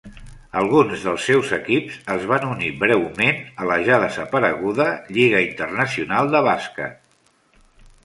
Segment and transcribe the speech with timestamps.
[0.61, 6.47] Alguns dels seus equips es van unir breument a la ja desapareguda Lliga Internacional de
[6.53, 7.03] Bàsquet.